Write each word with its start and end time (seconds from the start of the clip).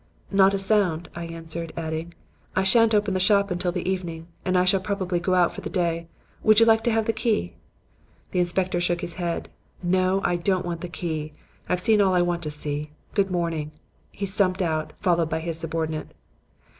"'Not 0.31 0.55
a 0.55 0.57
sound,' 0.57 1.09
I 1.15 1.25
answered, 1.25 1.73
adding, 1.77 2.15
'I 2.55 2.63
shan't 2.63 2.95
open 2.95 3.13
the 3.13 3.19
shop 3.19 3.51
until 3.51 3.71
the 3.71 3.87
evening, 3.87 4.25
and 4.43 4.57
I 4.57 4.65
shall 4.65 4.79
probably 4.79 5.19
go 5.19 5.35
out 5.35 5.53
for 5.53 5.61
the 5.61 5.69
day. 5.69 6.07
Would 6.41 6.59
you 6.59 6.65
like 6.65 6.83
to 6.85 6.91
have 6.91 7.05
the 7.05 7.13
key?' 7.13 7.53
"The 8.31 8.39
inspector 8.39 8.81
shook 8.81 9.01
his 9.01 9.13
head. 9.21 9.47
'No, 9.83 10.19
I 10.23 10.37
don't 10.37 10.65
want 10.65 10.81
the 10.81 10.89
key. 10.89 11.33
I've 11.69 11.81
seen 11.81 12.01
all 12.01 12.15
I 12.15 12.23
want 12.23 12.41
to 12.41 12.49
see. 12.49 12.89
Good 13.13 13.29
morning,' 13.29 13.69
and 13.73 13.73
he 14.09 14.25
stumped 14.25 14.63
out, 14.63 14.91
followed 14.99 15.29
by 15.29 15.39
his 15.39 15.59
subordinate. 15.59 16.07